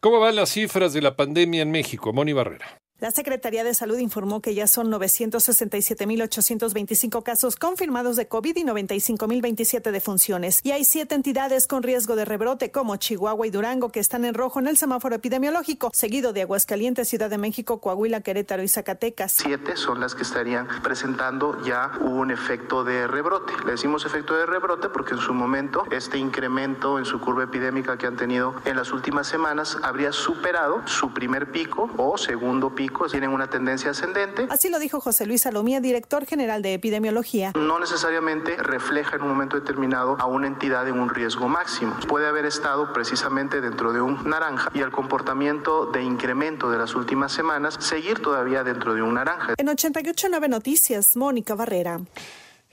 [0.00, 2.12] ¿Cómo van las cifras de la pandemia en México?
[2.12, 2.78] Moni Barrera.
[2.98, 9.90] La Secretaría de Salud informó que ya son 967.825 casos confirmados de COVID y 95.027
[9.90, 10.60] defunciones.
[10.62, 14.32] Y hay siete entidades con riesgo de rebrote, como Chihuahua y Durango, que están en
[14.32, 19.32] rojo en el semáforo epidemiológico, seguido de Aguascalientes, Ciudad de México, Coahuila, Querétaro y Zacatecas.
[19.32, 23.52] Siete son las que estarían presentando ya un efecto de rebrote.
[23.66, 27.98] Le decimos efecto de rebrote porque en su momento este incremento en su curva epidémica
[27.98, 32.85] que han tenido en las últimas semanas habría superado su primer pico o segundo pico
[33.10, 34.46] tienen una tendencia ascendente.
[34.50, 37.52] Así lo dijo José Luis Salomía, director general de epidemiología.
[37.54, 41.96] No necesariamente refleja en un momento determinado a una entidad en un riesgo máximo.
[42.08, 46.94] Puede haber estado precisamente dentro de un naranja y el comportamiento de incremento de las
[46.94, 49.54] últimas semanas seguir todavía dentro de un naranja.
[49.56, 52.00] En 88.9 Noticias, Mónica Barrera.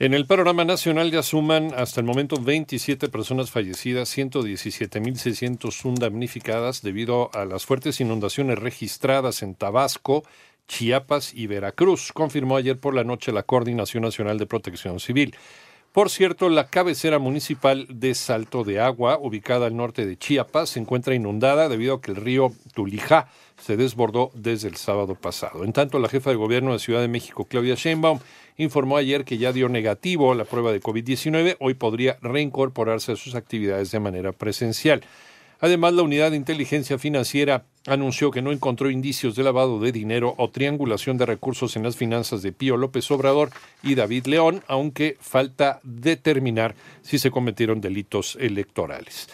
[0.00, 7.30] En el panorama nacional ya suman hasta el momento 27 personas fallecidas, 117.601 damnificadas debido
[7.32, 10.24] a las fuertes inundaciones registradas en Tabasco,
[10.66, 15.36] Chiapas y Veracruz, confirmó ayer por la noche la Coordinación Nacional de Protección Civil.
[15.94, 20.80] Por cierto, la cabecera municipal de Salto de Agua, ubicada al norte de Chiapas, se
[20.80, 25.62] encuentra inundada debido a que el río Tulijá se desbordó desde el sábado pasado.
[25.62, 28.18] En tanto, la jefa de gobierno de Ciudad de México, Claudia Sheinbaum,
[28.56, 33.36] informó ayer que ya dio negativo la prueba de COVID-19, hoy podría reincorporarse a sus
[33.36, 35.04] actividades de manera presencial.
[35.60, 40.34] Además, la Unidad de Inteligencia Financiera anunció que no encontró indicios de lavado de dinero
[40.38, 43.50] o triangulación de recursos en las finanzas de Pío López Obrador
[43.82, 49.28] y David León, aunque falta determinar si se cometieron delitos electorales.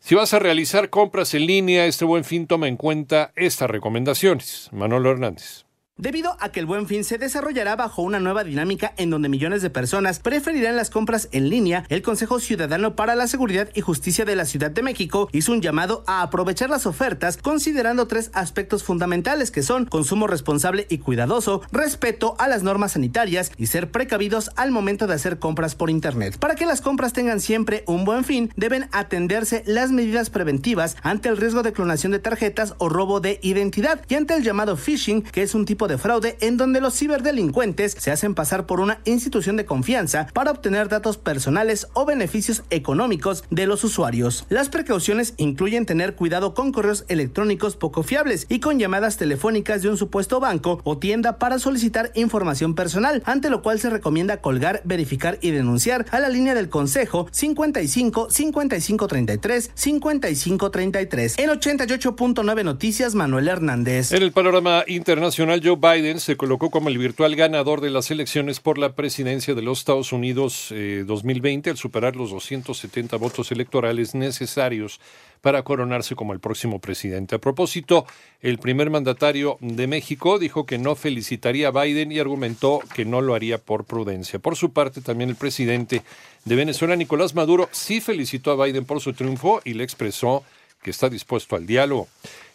[0.00, 4.68] Si vas a realizar compras en línea, este buen fin toma en cuenta estas recomendaciones.
[4.72, 5.64] Manolo Hernández.
[5.96, 9.62] Debido a que el buen fin se desarrollará bajo una nueva dinámica en donde millones
[9.62, 14.24] de personas preferirán las compras en línea, el Consejo Ciudadano para la Seguridad y Justicia
[14.24, 18.82] de la Ciudad de México hizo un llamado a aprovechar las ofertas considerando tres aspectos
[18.82, 24.50] fundamentales que son consumo responsable y cuidadoso, respeto a las normas sanitarias y ser precavidos
[24.56, 26.38] al momento de hacer compras por Internet.
[26.38, 31.28] Para que las compras tengan siempre un buen fin, deben atenderse las medidas preventivas ante
[31.28, 35.22] el riesgo de clonación de tarjetas o robo de identidad y ante el llamado phishing,
[35.22, 39.00] que es un tipo de fraude en donde los ciberdelincuentes se hacen pasar por una
[39.04, 44.46] institución de confianza para obtener datos personales o beneficios económicos de los usuarios.
[44.48, 49.90] Las precauciones incluyen tener cuidado con correos electrónicos poco fiables y con llamadas telefónicas de
[49.90, 54.82] un supuesto banco o tienda para solicitar información personal, ante lo cual se recomienda colgar,
[54.84, 61.38] verificar y denunciar a la línea del Consejo 55 55 33 55 33.
[61.38, 64.12] En 88.9 Noticias, Manuel Hernández.
[64.12, 68.60] En el panorama internacional, yo Biden se colocó como el virtual ganador de las elecciones
[68.60, 74.14] por la presidencia de los Estados Unidos 2020 eh, al superar los 270 votos electorales
[74.14, 75.00] necesarios
[75.40, 77.34] para coronarse como el próximo presidente.
[77.34, 78.06] A propósito,
[78.40, 83.20] el primer mandatario de México dijo que no felicitaría a Biden y argumentó que no
[83.20, 84.38] lo haría por prudencia.
[84.38, 86.02] Por su parte, también el presidente
[86.44, 90.44] de Venezuela, Nicolás Maduro, sí felicitó a Biden por su triunfo y le expresó
[90.84, 92.06] que está dispuesto al diálogo.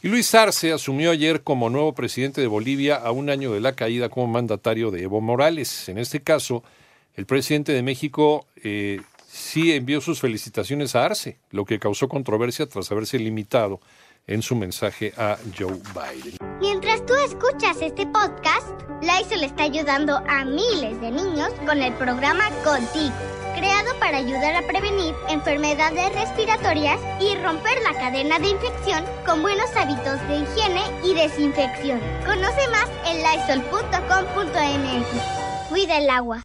[0.03, 3.73] Y Luis Arce asumió ayer como nuevo presidente de Bolivia a un año de la
[3.73, 5.89] caída como mandatario de Evo Morales.
[5.89, 6.63] En este caso,
[7.15, 12.67] el presidente de México eh, sí envió sus felicitaciones a Arce, lo que causó controversia
[12.67, 13.81] tras haberse limitado
[14.29, 16.37] en su mensaje a Joe Biden.
[16.61, 18.69] Mientras tú escuchas este podcast,
[19.01, 23.15] Lysol está ayudando a miles de niños con el programa Contigo
[23.59, 29.69] creado para ayudar a prevenir enfermedades respiratorias y romper la cadena de infección con buenos
[29.75, 31.99] hábitos de higiene y desinfección.
[32.25, 35.07] Conoce más en lysol.com.mx.
[35.69, 36.41] Cuida el agua.